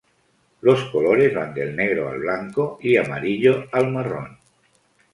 [0.61, 4.39] Los colores van del negro al blanco y amarillo al marrón.